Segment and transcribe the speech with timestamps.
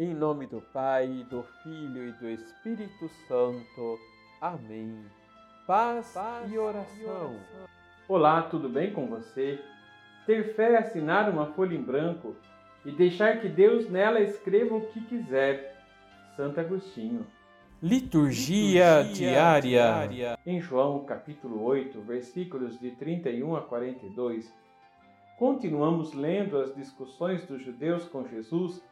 [0.00, 3.98] Em nome do Pai, do Filho e do Espírito Santo.
[4.40, 5.04] Amém.
[5.66, 6.96] Paz, Paz e, oração.
[6.98, 7.36] e oração.
[8.08, 9.60] Olá, tudo bem com você?
[10.24, 12.34] Ter fé é assinar uma folha em branco
[12.82, 15.76] e deixar que Deus nela escreva o que quiser.
[16.34, 17.26] Santo Agostinho.
[17.82, 19.60] Liturgia, Liturgia diária.
[19.60, 20.38] diária.
[20.46, 24.50] Em João capítulo 8, versículos de 31 a 42,
[25.38, 28.82] continuamos lendo as discussões dos judeus com Jesus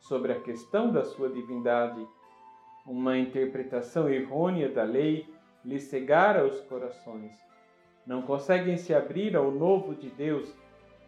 [0.00, 2.06] sobre a questão da sua divindade.
[2.86, 5.28] Uma interpretação errônea da lei
[5.64, 7.38] lhes cegara os corações.
[8.06, 10.52] Não conseguem se abrir ao novo de Deus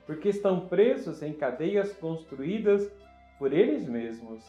[0.07, 2.91] porque estão presos em cadeias construídas
[3.39, 4.45] por eles mesmos.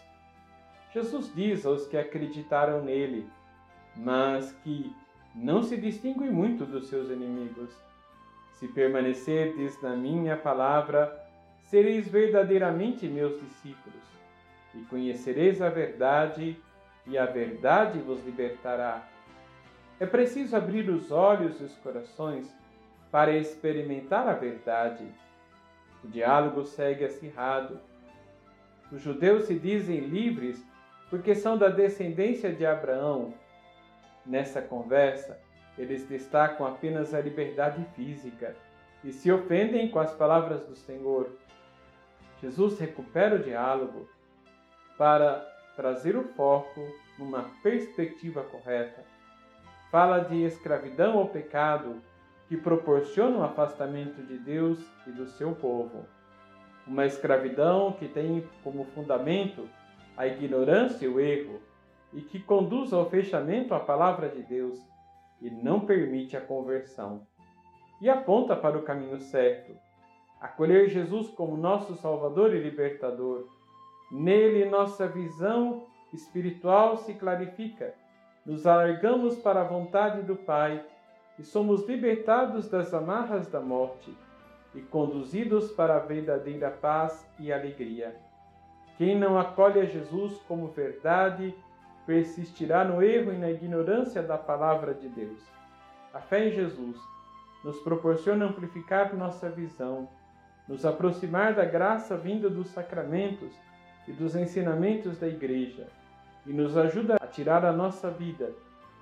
[0.94, 3.27] Jesus diz aos que acreditaram nele,
[3.96, 4.94] mas que
[5.34, 7.76] não se distingue muito dos seus inimigos.
[8.54, 11.20] Se permanecerdes na minha palavra,
[11.63, 14.04] sereis verdadeiramente meus discípulos,
[14.73, 16.58] e conhecereis a verdade,
[17.05, 19.07] e a verdade vos libertará.
[19.99, 22.54] É preciso abrir os olhos e os corações
[23.12, 25.05] para experimentar a verdade.
[26.04, 27.79] O diálogo segue acirrado.
[28.91, 30.66] Os judeus se dizem livres
[31.10, 33.34] porque são da descendência de Abraão.
[34.26, 35.40] Nessa conversa,
[35.77, 38.55] eles destacam apenas a liberdade física
[39.04, 41.29] e se ofendem com as palavras do Senhor.
[42.41, 44.07] Jesus recupera o diálogo
[44.98, 46.82] para trazer o foco
[47.18, 49.04] numa perspectiva correta.
[49.91, 52.02] Fala de escravidão ao pecado
[52.48, 56.05] que proporciona o afastamento de Deus e do seu povo.
[56.85, 59.68] Uma escravidão que tem como fundamento
[60.16, 61.60] a ignorância e o erro,
[62.12, 64.80] e que conduz ao fechamento à palavra de Deus
[65.41, 67.25] e não permite a conversão.
[68.00, 69.75] E aponta para o caminho certo,
[70.40, 73.47] acolher Jesus como nosso Salvador e Libertador.
[74.14, 77.96] Nele nossa visão espiritual se clarifica,
[78.46, 80.86] nos alargamos para a vontade do Pai
[81.40, 84.16] e somos libertados das amarras da morte
[84.75, 88.16] e conduzidos para a verdadeira paz e alegria.
[89.00, 91.52] Quem não acolhe a Jesus como verdade
[92.06, 95.41] persistirá no erro e na ignorância da palavra de Deus.
[96.13, 97.02] A fé em Jesus
[97.63, 100.07] nos proporciona amplificar nossa visão,
[100.68, 103.52] nos aproximar da graça vinda dos sacramentos
[104.08, 105.88] e dos ensinamentos da Igreja,
[106.46, 108.52] e nos ajuda a tirar a nossa vida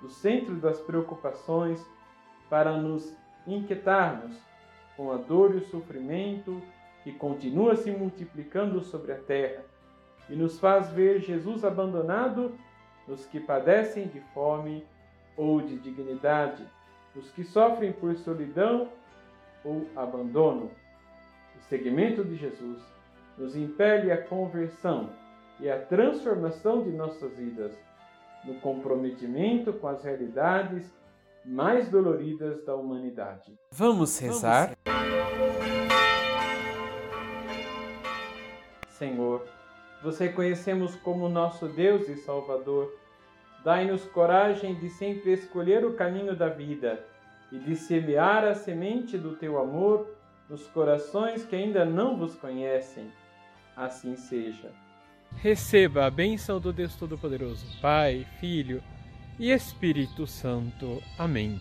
[0.00, 1.84] do centro das preocupações
[2.48, 4.36] para nos inquietarmos
[4.96, 6.60] com a dor e o sofrimento
[7.02, 9.64] que continua se multiplicando sobre a terra
[10.28, 12.56] e nos faz ver Jesus abandonado
[13.06, 14.84] nos que padecem de fome
[15.36, 16.64] ou de dignidade,
[17.14, 18.88] nos que sofrem por solidão
[19.64, 20.70] ou abandono.
[21.58, 22.82] O seguimento de Jesus
[23.36, 25.10] nos impele à conversão
[25.60, 27.72] e à transformação de nossas vidas,
[28.44, 30.92] no comprometimento com as realidades
[31.44, 33.54] mais doloridas da humanidade.
[33.72, 34.76] Vamos rezar?
[38.88, 39.44] Senhor,
[40.02, 42.92] vos reconhecemos como nosso Deus e Salvador.
[43.64, 47.04] Dai-nos coragem de sempre escolher o caminho da vida
[47.50, 50.08] e de semear a semente do teu amor
[50.48, 53.10] nos corações que ainda não vos conhecem.
[53.76, 54.70] Assim seja.
[55.36, 58.82] Receba a bênção do Deus Todo-Poderoso, Pai, Filho
[59.38, 61.02] e Espírito Santo.
[61.18, 61.60] Amém.